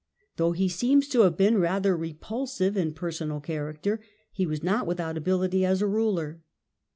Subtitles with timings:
[0.37, 3.99] Though he seems to have been rather repulsive in personal character,
[4.31, 6.41] he was not without ability as a ruler.